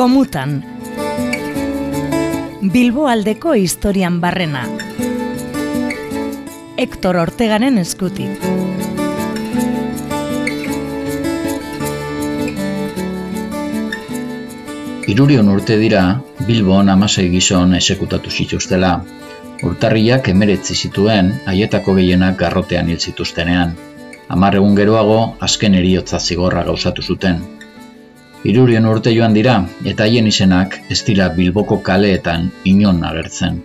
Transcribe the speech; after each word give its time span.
Gomutan 0.00 0.52
Bilbo 2.72 3.02
aldeko 3.12 3.52
historian 3.52 4.14
barrena 4.22 4.62
Hector 6.80 7.18
Ortegaren 7.20 7.76
eskutik 7.82 8.46
Irurion 15.04 15.52
urte 15.52 15.76
dira, 15.76 16.06
Bilbon 16.48 16.88
amasei 16.88 17.28
gizon 17.36 17.76
esekutatu 17.82 18.32
zituztela. 18.32 18.96
Urtarriak 19.68 20.32
emeretzi 20.32 20.80
zituen, 20.86 21.34
haietako 21.44 22.00
gehienak 22.00 22.40
garrotean 22.40 22.88
hil 22.88 23.04
zituztenean. 23.04 23.76
Hamar 24.32 24.62
egun 24.64 24.80
geroago, 24.80 25.22
azken 25.44 25.76
eriotza 25.84 26.24
zigorra 26.24 26.64
gauzatu 26.72 27.04
zuten. 27.04 27.59
Irurion 28.40 28.86
urte 28.88 29.10
joan 29.12 29.34
dira, 29.36 29.58
eta 29.84 30.06
haien 30.06 30.28
izenak 30.28 30.78
ez 30.88 31.02
dira 31.04 31.26
Bilboko 31.36 31.76
kaleetan 31.84 32.46
inon 32.64 33.02
agertzen. 33.04 33.58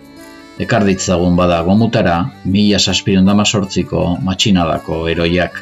Ekarditzagun 0.60 1.36
bada 1.38 1.62
gomutara, 1.64 2.16
mila 2.44 2.80
saspirundama 2.80 3.46
sortziko 3.48 4.04
matxinadako 4.28 5.00
eroiak. 5.08 5.56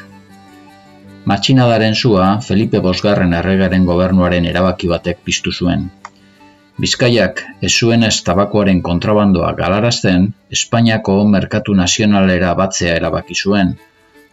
Matxinadaren 1.31 1.95
zua 1.95 2.27
Felipe 2.47 2.83
Bosgarren 2.83 3.33
erregaren 3.39 3.87
gobernuaren 3.87 4.51
erabaki 4.51 4.91
batek 4.91 5.23
piztu 5.23 5.55
zuen. 5.55 5.89
Bizkaiak 6.75 7.39
ez 7.63 7.71
zuen 7.71 8.03
ez 8.03 8.17
tabakoaren 8.27 8.81
kontrabandoa 8.83 9.53
galarazten, 9.55 10.33
Espainiako 10.51 11.21
merkatu 11.31 11.73
nazionalera 11.73 12.51
batzea 12.53 12.99
erabaki 12.99 13.35
zuen, 13.35 13.77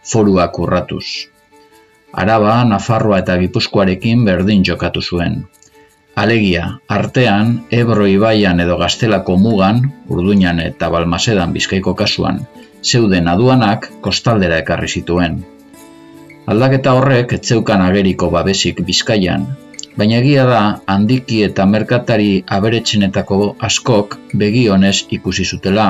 foruak 0.03 0.59
urratuz. 0.59 1.32
Araba, 2.13 2.63
Nafarroa 2.63 3.23
eta 3.23 3.35
Gipuzkoarekin 3.41 4.25
berdin 4.25 4.61
jokatu 4.67 5.01
zuen. 5.01 5.39
Alegia, 6.15 6.67
artean, 6.87 7.63
Ebro 7.73 8.05
Ibaian 8.05 8.59
edo 8.61 8.77
Gaztelako 8.77 9.37
mugan, 9.41 9.81
Urduñan 10.13 10.59
eta 10.61 10.91
Balmasedan 10.93 11.55
bizkaiko 11.55 11.95
kasuan, 11.97 12.43
zeuden 12.83 13.27
aduanak 13.31 13.89
kostaldera 14.05 14.59
ekarri 14.61 14.91
zituen. 14.99 15.41
Aldaketa 16.45 16.93
horrek 16.93 17.33
etzeukan 17.39 17.81
ageriko 17.81 18.29
babesik 18.29 18.83
bizkaian, 18.85 19.47
baina 19.97 20.19
egia 20.21 20.45
da 20.45 20.61
handiki 20.85 21.41
eta 21.47 21.65
merkatari 21.65 22.43
aberetxenetako 22.57 23.55
askok 23.69 24.19
begi 24.37 24.67
honez 24.69 24.99
ikusi 25.17 25.45
zutela, 25.49 25.87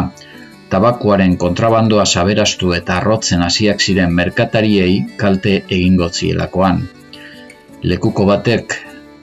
tabakoaren 0.74 1.36
kontrabandoa 1.38 2.04
saberastu 2.06 2.72
eta 2.74 2.96
arrotzen 2.98 3.42
hasiak 3.46 3.82
ziren 3.86 4.14
merkatariei 4.20 4.94
kalte 5.22 5.52
egingo 5.70 6.08
zielakoan. 6.10 6.80
Lekuko 7.92 8.26
batek 8.26 8.74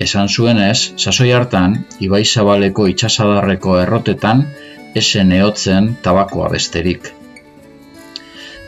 esan 0.07 0.29
zuenez, 0.29 0.93
sasoi 0.97 1.33
hartan, 1.35 1.75
Ibai 2.07 2.23
Zabaleko 2.25 2.87
itxasadarreko 2.93 3.75
errotetan, 3.81 4.45
esen 5.01 5.33
ehotzen 5.39 5.89
tabakoa 6.05 6.53
besterik. 6.55 7.11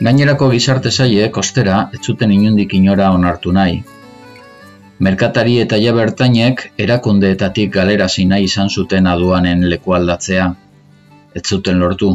Gainerako 0.02 0.50
gizarte 0.50 0.90
zaiek 0.90 1.38
ostera 1.38 1.78
ez 1.94 2.02
zuten 2.02 2.34
inundik 2.34 2.74
inora 2.80 3.12
onartu 3.14 3.54
nahi. 3.60 3.78
Merkatari 5.06 5.56
eta 5.66 5.78
jabertainek 5.84 6.66
erakundeetatik 6.86 7.72
galera 7.78 8.10
nahi 8.34 8.50
izan 8.50 8.68
zuten 8.68 9.06
aduanen 9.06 9.64
leku 9.70 9.94
aldatzea. 10.00 10.50
Ez 11.34 11.46
zuten 11.46 11.78
lortu. 11.78 12.12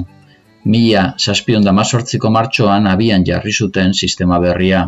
Mila 0.68 1.04
saspion 1.18 1.64
damazortziko 1.64 2.30
martxoan 2.36 2.88
abian 2.92 3.26
jarri 3.28 3.54
zuten 3.54 3.94
sistema 3.94 4.40
berria. 4.44 4.82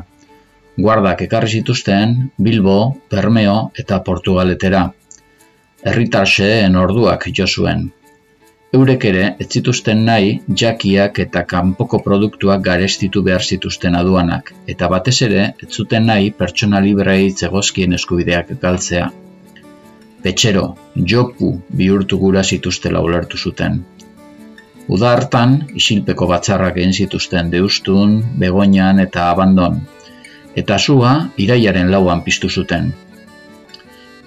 Guardak 0.86 1.22
ekarri 1.26 1.60
zituzten 1.60 2.16
Bilbo, 2.48 2.80
Bermeo 3.12 3.54
eta 3.84 4.00
Portugaletera. 4.10 4.82
Herritarxeen 5.92 6.76
orduak 6.82 7.30
jo 7.38 7.48
zuen. 7.48 7.86
Eurek 8.78 9.06
ere, 9.10 9.22
ez 9.44 9.48
zituzten 9.48 10.04
nahi, 10.08 10.34
jakiak 10.62 11.22
eta 11.24 11.42
kanpoko 11.54 12.00
produktuak 12.08 12.62
garestitu 12.66 13.24
behar 13.28 13.46
zituzten 13.54 13.96
aduanak, 14.00 14.52
eta 14.74 14.90
batez 14.94 15.16
ere, 15.28 15.46
ez 15.64 15.70
zuten 15.72 16.06
nahi 16.12 16.30
pertsona 16.42 16.84
librei 16.86 17.32
zegozkien 17.32 17.96
eskubideak 17.98 18.52
galtzea. 18.66 19.08
Petxero, 20.28 20.66
jopu 21.14 21.54
bihurtu 21.82 22.20
gura 22.26 22.44
zituztela 22.44 23.02
ulertu 23.08 23.40
zuten. 23.40 23.80
Uda 24.90 25.12
hartan, 25.14 25.52
isilpeko 25.78 26.26
batzarrak 26.30 26.80
egin 26.82 26.94
zituzten 26.94 27.52
deustun, 27.54 28.16
begoinan 28.42 29.00
eta 29.04 29.28
abandon, 29.30 29.78
eta 30.58 30.80
zua 30.80 31.12
iraiaren 31.38 31.92
lauan 31.94 32.24
piztu 32.26 32.50
zuten. 32.50 32.90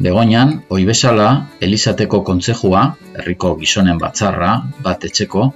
Begoinan, 0.03 0.55
oi 0.71 0.85
bezala, 0.87 1.29
Elizateko 1.61 2.23
kontzejua, 2.29 2.85
herriko 3.19 3.57
gizonen 3.59 3.99
batzarra, 3.99 4.55
bat 4.87 5.05
etxeko, 5.11 5.51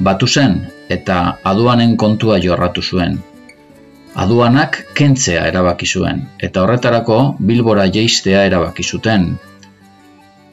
batu 0.00 0.26
zen 0.26 0.60
eta 0.88 1.16
aduanen 1.44 1.96
kontua 1.96 2.38
jorratu 2.42 2.82
zuen. 2.82 3.18
Aduanak 4.20 4.78
kentzea 4.98 5.46
erabaki 5.46 5.86
zuen 5.86 6.24
eta 6.46 6.64
horretarako 6.64 7.18
Bilbora 7.50 7.86
jeistea 7.96 8.42
erabaki 8.48 8.82
zuten. 8.82 9.36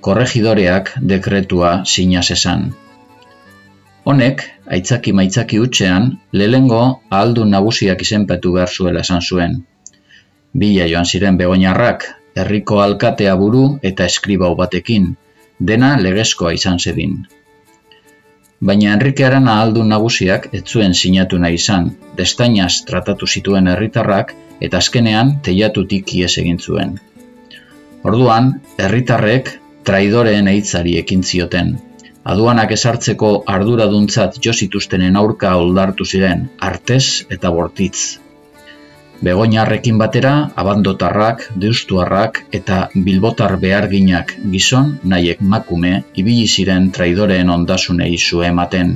Korregidoreak 0.05 0.91
dekretua 1.13 1.79
sinaz 1.85 2.29
esan. 2.35 2.69
Honek, 4.07 4.43
aitzaki 4.71 5.11
maitzaki 5.19 5.57
utxean, 5.59 6.05
lehengo 6.31 6.81
ahaldu 7.11 7.45
nagusiak 7.53 8.03
izenpetu 8.05 8.53
behar 8.55 8.69
zuela 8.71 9.01
esan 9.05 9.21
zuen. 9.21 9.57
Bila 10.61 10.85
joan 10.91 11.09
ziren 11.09 11.39
begoinarrak 11.41 12.05
herriko 12.39 12.79
alkatea 12.83 13.33
buru 13.41 13.63
eta 13.89 14.05
eskribau 14.11 14.53
batekin, 14.61 15.09
dena 15.71 15.89
legezkoa 15.99 16.53
izan 16.55 16.79
zedin. 16.79 17.17
Baina 18.69 18.93
Enrique 18.93 19.25
Arana 19.25 19.57
aldu 19.63 19.83
nagusiak 19.89 20.47
ez 20.59 20.63
zuen 20.63 20.95
sinatu 21.01 21.41
nahi 21.43 21.59
izan, 21.59 21.91
destainaz 22.21 22.71
tratatu 22.87 23.27
zituen 23.27 23.67
herritarrak 23.73 24.33
eta 24.67 24.79
azkenean 24.79 25.35
teiatutik 25.49 26.15
ies 26.21 26.31
egin 26.43 26.63
zuen. 26.63 26.95
Orduan, 28.07 28.53
herritarrek 28.77 29.51
traidoreen 29.83 30.47
eitzari 30.53 30.95
ekin 31.03 31.27
zioten. 31.27 31.75
Aduanak 32.27 32.73
esartzeko 32.75 33.27
arduraduntzat 33.47 34.39
jo 34.43 34.51
zituztenen 34.51 35.15
aurka 35.15 35.53
oldartu 35.55 36.03
ziren, 36.03 36.41
artez 36.69 37.23
eta 37.31 37.51
bortitz. 37.55 38.19
Begoñarrekin 39.23 39.97
batera, 40.01 40.33
abandotarrak, 40.63 41.45
deustuarrak 41.63 42.41
eta 42.59 42.81
bilbotar 43.05 43.55
beharginak 43.61 44.35
gizon 44.51 44.91
nahiek 45.13 45.39
makume 45.53 45.93
ibili 46.23 46.45
ziren 46.47 46.91
traidoreen 46.97 47.49
ondasunei 47.49 48.17
zu 48.17 48.43
ematen. 48.49 48.93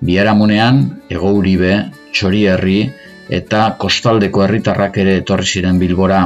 Biaramunean, 0.00 0.80
egouribe, 1.10 1.74
txorierri 2.14 2.80
eta 3.40 3.64
kostaldeko 3.82 4.46
herritarrak 4.46 5.02
ere 5.02 5.18
etorri 5.24 5.50
ziren 5.58 5.82
bilbora. 5.82 6.22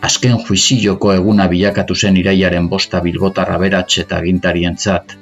Azken 0.00 0.38
juizilloko 0.46 1.12
eguna 1.12 1.48
bilakatu 1.50 1.94
zen 1.94 2.16
iraiaren 2.20 2.68
bosta 2.70 3.00
bilbotarra 3.02 3.58
beratxe 3.58 4.04
eta 4.04 4.20
gintarientzat. 4.22 5.16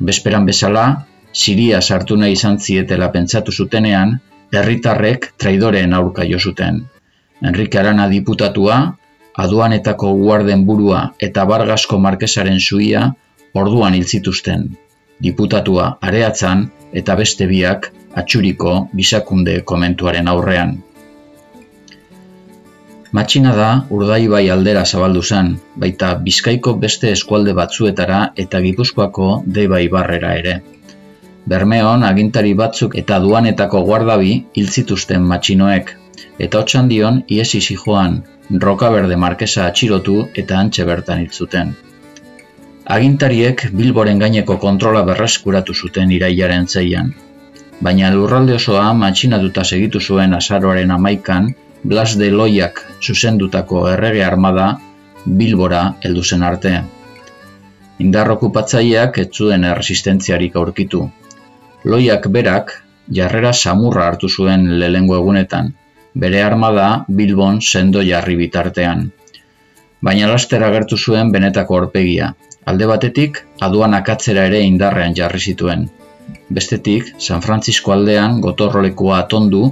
Bezperan 0.00 0.46
bezala, 0.46 0.86
Siria 1.32 1.80
sartu 1.80 2.16
nahi 2.16 2.32
izan 2.32 2.58
zietela 2.58 3.10
pentsatu 3.14 3.52
zutenean, 3.52 4.16
herritarrek 4.52 5.32
traidoreen 5.38 5.92
aurka 5.94 6.24
jo 6.24 6.38
zuten. 6.38 6.80
Enrique 7.42 7.78
Arana 7.78 8.08
diputatua, 8.08 8.78
aduanetako 9.36 10.14
guarden 10.22 10.64
burua 10.66 11.02
eta 11.28 11.44
bargasko 11.44 11.98
markesaren 12.00 12.58
zuia 12.60 13.04
orduan 13.54 13.94
hil 13.94 14.06
zituzten. 14.06 14.70
Diputatua 15.22 15.90
areatzan 16.00 16.66
eta 16.92 17.16
beste 17.20 17.46
biak 17.46 17.90
atxuriko 18.16 18.88
bisakunde 18.96 19.60
komentuaren 19.72 20.28
aurrean. 20.32 20.76
Matxina 23.16 23.52
da 23.56 23.68
urdaibai 23.96 24.42
aldera 24.52 24.82
zabaldu 24.84 25.22
zen, 25.22 25.52
baita 25.82 26.08
bizkaiko 26.24 26.74
beste 26.82 27.12
eskualde 27.16 27.54
batzuetara 27.58 28.18
eta 28.44 28.60
gipuzkoako 28.64 29.28
deibai 29.58 29.86
barrera 29.94 30.32
ere. 30.40 30.56
Bermeon 31.52 32.04
agintari 32.08 32.52
batzuk 32.60 32.96
eta 33.02 33.20
duanetako 33.24 33.82
guardabi 33.88 34.32
hil 34.58 34.68
zituzten 34.68 35.24
matxinoek, 35.32 35.92
eta 36.46 36.60
hotxan 36.60 36.92
dion 36.92 37.22
iesi 37.38 37.60
joan, 37.84 38.22
roka 38.66 38.90
markesa 39.16 39.66
atxilotu 39.66 40.28
eta 40.34 40.58
antxe 40.58 40.84
bertan 40.84 41.20
hil 41.20 41.30
zuten. 41.32 41.74
Agintariek 42.84 43.68
Bilboren 43.72 44.18
gaineko 44.18 44.58
kontrola 44.58 45.02
berreskuratu 45.02 45.74
zuten 45.74 46.10
irailaren 46.10 46.66
zeian, 46.66 47.14
baina 47.80 48.10
lurralde 48.10 48.54
osoa 48.54 48.92
matxinatuta 48.92 49.64
segitu 49.64 50.00
zuen 50.00 50.34
azaroaren 50.34 50.90
amaikan 50.90 51.54
Blas 51.82 52.16
de 52.18 52.30
Loiak 52.30 52.82
zuzendutako 53.02 53.88
errege 53.90 54.24
armada 54.24 54.78
Bilbora 55.26 55.82
heldu 56.02 56.22
zen 56.22 56.42
arte. 56.42 56.72
Indar 57.98 58.30
okupatzaileak 58.30 59.18
ez 59.18 59.28
zuen 59.32 59.64
erresistentziarik 59.64 60.56
aurkitu, 60.56 61.06
Loiak 61.84 62.26
berak 62.34 62.72
jarrera 63.18 63.52
samurra 63.52 64.06
hartu 64.10 64.28
zuen 64.28 64.64
lehengo 64.80 65.16
egunetan, 65.16 65.68
bere 66.24 66.40
armada 66.42 66.86
Bilbon 67.20 67.60
sendo 67.60 68.02
jarri 68.08 68.36
bitartean. 68.40 69.10
baina 70.06 70.26
laster 70.30 70.62
agertu 70.62 70.96
zuen 70.96 71.30
benetako 71.34 71.76
orpegia. 71.76 72.32
Alde 72.70 72.86
batetik, 72.90 73.38
aduan 73.66 73.94
akatzera 73.94 74.44
ere 74.50 74.60
indarrean 74.62 75.14
jarri 75.18 75.40
zituen. 75.40 75.86
Bestetik, 76.58 77.14
San 77.18 77.42
Francisco 77.42 77.92
aldean 77.92 78.40
gotorrolekua 78.40 79.18
atondu 79.18 79.62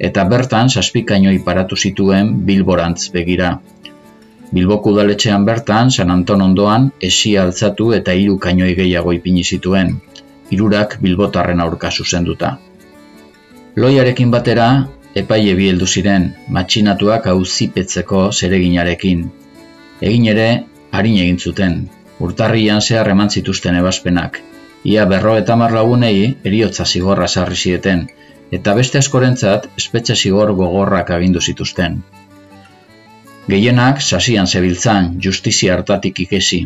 eta 0.00 0.24
bertan 0.24 0.70
saspikainoi 0.72 1.38
paratu 1.44 1.76
zituen 1.76 2.32
bilborantz 2.46 3.10
begira. 3.12 3.58
Bilboko 4.50 4.94
udaletxean 4.94 5.44
bertan, 5.46 5.90
San 5.90 6.10
Anton 6.10 6.40
ondoan, 6.42 6.88
esi 7.08 7.36
altzatu 7.38 7.92
eta 7.98 8.16
hiru 8.18 8.38
kainoi 8.38 8.72
gehiago 8.78 9.12
ipini 9.14 9.44
zituen, 9.44 9.92
hirurak 10.50 10.96
bilbotarren 11.04 11.60
aurka 11.60 11.90
zuzenduta. 11.90 12.56
Loiarekin 13.76 14.32
batera, 14.34 14.66
epaile 15.14 15.54
bi 15.58 15.68
heldu 15.70 15.86
ziren, 15.86 16.26
matxinatuak 16.56 17.28
auzipetzeko 17.30 18.24
zereginarekin. 18.32 19.22
Egin 20.00 20.26
ere, 20.32 20.48
harin 20.90 21.20
egin 21.22 21.38
zuten, 21.38 21.76
urtarrian 22.18 22.80
zehar 22.80 23.12
eman 23.12 23.30
zituzten 23.30 23.78
ebaspenak, 23.78 24.40
ia 24.84 25.04
berro 25.06 25.36
eta 25.38 25.56
marlagunei 25.60 26.34
eriotza 26.44 26.88
zigorra 26.88 27.28
sarri 27.28 27.56
zieten, 27.56 28.08
eta 28.58 28.74
beste 28.74 28.98
askorentzat 28.98 29.68
espetxe 29.76 30.16
zigor 30.16 30.54
gogorrak 30.60 31.10
agindu 31.16 31.40
zituzten. 31.40 32.00
Gehienak 33.48 34.00
sasian 34.00 34.46
zebiltzan 34.46 35.16
justizia 35.26 35.74
hartatik 35.74 36.20
ikesi. 36.26 36.64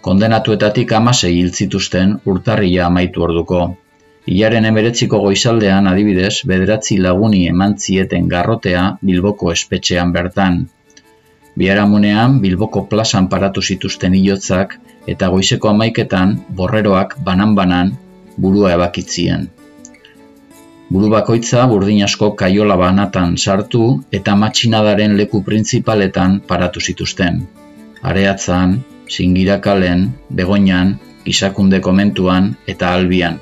Kondenatuetatik 0.00 0.92
amasei 0.92 1.32
hil 1.38 1.52
zituzten 1.52 2.18
urtarria 2.26 2.86
amaitu 2.86 3.22
orduko, 3.22 3.62
Ilaren 4.30 4.68
emeretziko 4.68 5.18
goizaldean 5.18 5.88
adibidez, 5.90 6.44
bederatzi 6.46 6.96
laguni 7.04 7.40
eman 7.50 7.72
zieten 7.74 8.28
garrotea 8.30 8.82
Bilboko 9.08 9.50
espetxean 9.50 10.12
bertan. 10.14 10.60
Biaramunean 11.58 12.36
Bilboko 12.44 12.84
plazan 12.92 13.26
paratu 13.32 13.62
zituzten 13.62 14.14
hilotzak 14.14 14.76
eta 15.14 15.28
goizeko 15.32 15.72
amaiketan 15.72 16.36
borreroak 16.60 17.16
banan-banan 17.26 17.90
burua 18.38 18.76
ebakitzien. 18.76 19.50
Buru 20.92 21.08
bakoitza 21.08 21.62
burdin 21.70 22.02
asko 22.04 22.26
kaiola 22.36 22.74
banatan 22.76 23.36
sartu 23.40 23.84
eta 24.18 24.34
matxinadaren 24.40 25.14
leku 25.20 25.38
printzipaletan 25.46 26.34
paratu 26.50 26.82
zituzten. 26.84 27.38
Areatzan, 28.10 28.74
singirakalen, 29.08 30.02
begoinan, 30.40 30.92
gizakunde 31.24 31.80
komentuan 31.80 32.50
eta 32.74 32.92
albian. 32.98 33.40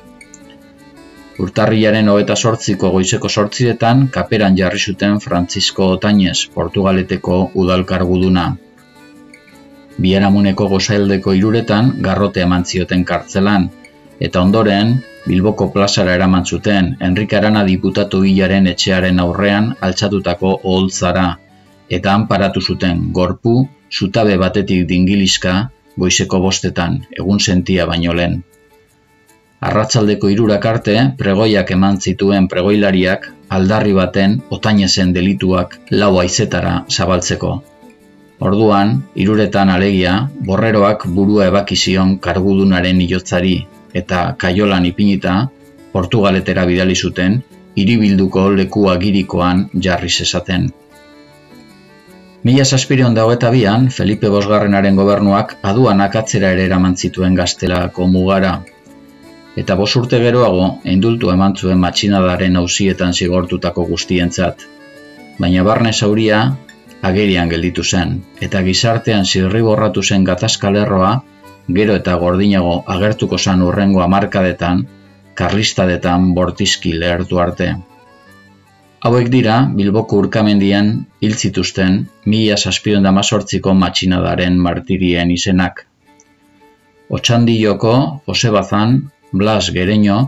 Urtarriaren 1.42 2.12
hogeta 2.12 2.36
sortziko 2.36 2.92
goizeko 2.94 3.28
sortziretan 3.28 4.06
kaperan 4.14 4.56
jarri 4.62 4.78
zuten 4.78 5.18
Francisco 5.18 5.90
Otañez, 5.96 6.38
Portugaleteko 6.54 7.42
udalkarguduna. 7.64 8.48
Biaramuneko 9.98 10.70
gozaildeko 10.76 11.34
iruretan 11.42 11.96
garrote 11.98 12.46
eman 12.46 12.62
zioten 12.64 13.02
kartzelan, 13.04 13.70
eta 14.20 14.42
ondoren 14.46 15.00
Bilboko 15.26 15.66
plazara 15.72 16.14
eraman 16.16 16.46
zuten 16.46 16.94
Enrique 17.06 17.36
Arana 17.36 17.62
diputatu 17.68 18.22
hilaren 18.24 18.66
etxearen 18.70 19.18
aurrean 19.20 19.66
altxatutako 19.86 20.52
oholtzara, 20.64 21.24
eta 21.96 22.14
han 22.14 22.26
paratu 22.30 22.60
zuten 22.60 23.02
gorpu, 23.18 23.66
zutabe 23.92 24.38
batetik 24.40 24.86
dingilizka, 24.88 25.56
goizeko 26.00 26.40
bostetan, 26.40 26.96
egun 27.18 27.40
sentia 27.40 27.84
baino 27.90 28.14
lehen. 28.16 28.38
Arratzaldeko 29.60 30.30
irurak 30.32 30.64
arte, 30.70 30.94
pregoiak 31.18 31.72
eman 31.76 31.98
zituen 32.00 32.46
pregoilariak 32.48 33.26
aldarri 33.56 33.92
baten 33.92 34.38
otainezen 34.56 35.12
delituak 35.12 35.76
lau 35.90 36.14
aizetara 36.22 36.78
zabaltzeko. 36.88 37.50
Orduan, 38.40 38.94
iruretan 39.20 39.68
alegia, 39.68 40.14
borreroak 40.48 41.04
burua 41.18 41.50
ebakizion 41.52 42.16
kargudunaren 42.24 43.04
iotzari 43.04 43.58
eta 43.94 44.34
kaiolan 44.38 44.86
ipinita, 44.86 45.48
Portugaletera 45.92 46.64
bidali 46.66 46.94
zuten, 46.94 47.40
hiribilduko 47.76 48.48
leku 48.54 48.88
agirikoan 48.90 49.68
jarri 49.86 50.10
zezaten. 50.10 50.70
Mila 52.44 52.64
zazpirion 52.64 53.14
dago 53.14 53.32
eta 53.36 53.50
bian, 53.52 53.90
Felipe 53.92 54.30
Bosgarrenaren 54.32 54.96
gobernuak 54.96 55.58
aduan 55.72 56.00
akatzera 56.00 56.52
ere 56.54 56.64
eraman 56.70 56.96
zituen 56.96 57.34
gaztelako 57.36 58.06
mugara, 58.08 58.54
eta 59.60 59.76
bos 59.76 59.90
urte 60.00 60.20
geroago 60.22 60.66
indultu 60.94 61.30
eman 61.34 61.56
zuen 61.56 61.80
matxinadaren 61.82 62.56
hausietan 62.56 63.12
zigortutako 63.12 63.84
guztientzat. 63.90 64.64
Baina 65.40 65.64
barne 65.66 65.92
zauria 65.92 66.40
agerian 67.02 67.48
gelditu 67.52 67.84
zen, 67.84 68.20
eta 68.40 68.62
gizartean 68.62 69.26
zirri 69.26 69.62
borratu 69.66 70.02
zen 70.02 70.24
gatazkalerroa 70.24 71.12
gero 71.68 71.94
eta 71.98 72.16
gordinago 72.22 72.80
agertuko 72.94 73.38
zan 73.38 73.62
urrengo 73.62 74.02
amarkadetan, 74.02 74.86
karlistadetan 75.34 76.32
bortizki 76.34 76.92
lehertu 77.02 77.40
arte. 77.40 77.70
Hauek 79.00 79.30
dira, 79.32 79.54
Bilboko 79.76 80.18
urkamendian 80.20 80.90
hil 81.24 81.36
zituzten 81.36 82.02
mila 82.26 82.58
saspion 82.60 83.06
damazortziko 83.06 83.72
matxinadaren 83.82 84.58
martirien 84.66 85.30
izenak. 85.32 85.86
Otxandilloko, 87.08 87.94
Jose 88.26 88.50
Bazan, 88.56 88.98
Blas 89.32 89.70
Gereño, 89.72 90.18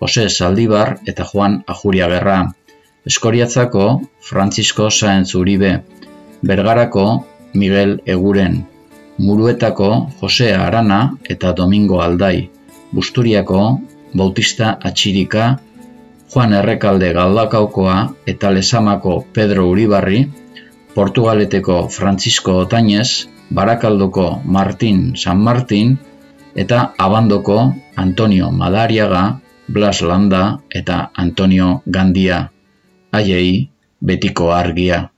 Jose 0.00 0.28
Saldibar 0.30 0.98
eta 1.06 1.24
Juan 1.24 1.62
Ajuriagerra. 1.66 2.38
Eskoriatzako 3.04 3.84
Francisco 4.20 4.90
Saenz 4.90 5.34
Uribe, 5.34 5.82
Bergarako 6.40 7.26
Miguel 7.52 8.00
Eguren, 8.06 8.62
Muruetako 9.18 10.10
Jose 10.20 10.54
Arana 10.54 11.14
eta 11.30 11.52
Domingo 11.52 12.00
Aldai, 12.02 12.50
Busturiako 12.92 13.80
Bautista 14.14 14.78
Atxirika, 14.82 15.58
Juan 16.32 16.52
Errekalde 16.52 17.12
Galdakaukoa 17.14 17.96
eta 18.26 18.50
Lesamako 18.50 19.24
Pedro 19.32 19.68
Uribarri, 19.70 20.24
Portugaleteko 20.94 21.88
Francisco 21.88 22.58
Otañez, 22.66 23.28
Barakaldoko 23.50 24.40
Martin 24.44 25.14
San 25.16 25.38
Martin, 25.38 25.98
eta 26.54 26.94
abandoko 26.98 27.74
Antonio 27.96 28.50
Madariaga, 28.50 29.40
Blas 29.68 30.02
Landa 30.02 30.60
eta 30.70 31.10
Antonio 31.14 31.82
Gandia, 31.86 32.50
haiei 33.12 33.70
betiko 34.00 34.52
argia. 34.52 35.13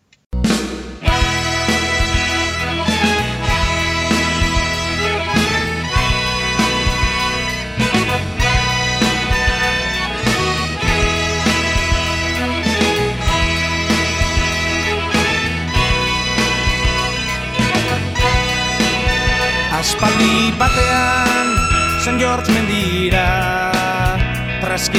Aspaldi 19.77 20.57
batean 20.57 21.49
San 22.01 22.17
George 22.19 22.49
mendira. 22.49 23.29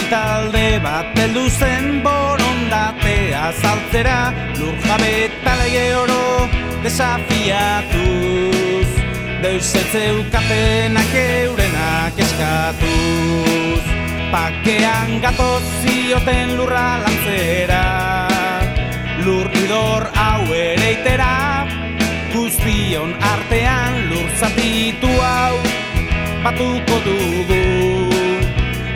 Talde 0.10 0.80
bat 0.84 1.08
beldu 1.18 1.50
zen 1.50 2.04
borondatea 2.04 3.52
zaltzera 3.62 4.34
Lur 4.60 4.76
jabe 4.86 5.30
talege 5.44 5.96
oro 5.98 6.48
desafiatuz. 6.84 7.20
Deus 9.42 9.70
etzeu 9.82 10.18
kapenak 10.32 11.14
eurenak 11.24 12.14
eskatuz. 12.26 13.84
Pakean 14.32 15.20
gatoz 15.26 15.66
zioten 15.82 16.56
lurra 16.58 17.02
lantzera. 17.04 17.86
Lur 19.26 19.50
idor 19.66 20.04
hau 20.14 20.44
ere 20.54 20.92
itera 21.00 21.34
Guztion 22.38 23.16
artean 23.34 23.97
zatitu 24.48 25.08
hau 25.20 25.56
batuko 26.44 26.96
dugu. 27.06 27.64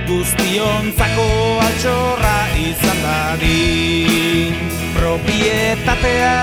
Guztion 0.08 0.92
zako 0.96 1.28
altxorra 1.68 2.40
izan 2.56 3.00
dadin. 3.04 4.56
Propietatea 4.96 6.36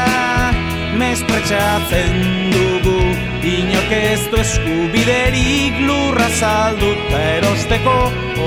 mespretxatzen 1.01 2.53
dugu. 2.53 3.01
Inork 3.49 3.93
ez 3.97 4.21
du 4.29 4.37
eskubiderik 4.43 5.79
lurra 5.87 6.27
zalduta 6.29 7.21
erosteko 7.39 7.95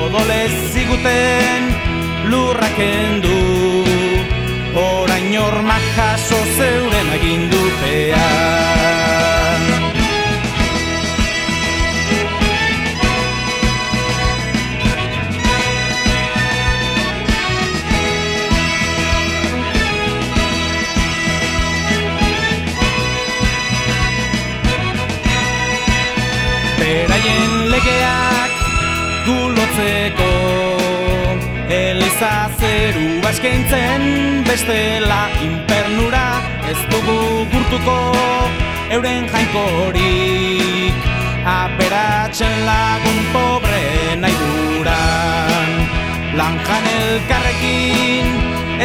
Odolez 0.03 0.51
ziguten 0.75 1.71
lurrak 2.29 2.77
endu 2.77 3.39
ormak 5.41 5.83
jaso 5.95 6.37
zeuren 6.57 7.09
agindutea 7.15 8.70
giza 32.21 32.49
zeru 32.59 33.21
baskentzen 33.23 34.43
bestela 34.45 35.21
inpernura 35.41 36.27
ez 36.69 36.77
dugu 36.91 37.45
gurtuko. 37.51 37.97
Euren 38.93 39.25
jainkorik 39.31 40.93
aperatzen 41.45 42.57
lagun 42.67 43.19
pobre 43.33 43.81
nahi 44.21 44.35
duran. 44.41 45.71
Lanjan 46.37 46.85
elkarrekin 46.99 48.29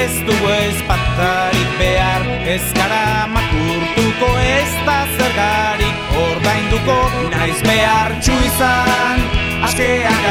ez 0.04 0.14
dugu 0.28 0.48
ezpatarik 0.56 1.76
behar 1.78 2.24
ez 2.54 2.64
gara 2.78 3.26
makurtuko 3.34 4.30
ez 4.56 4.72
da 4.88 4.98
zergarik 5.18 6.16
ordainduko. 6.24 6.98
Naiz 7.36 7.60
behar 7.68 8.16
txu 8.22 8.40
izan 8.48 9.28
askean 9.68 10.24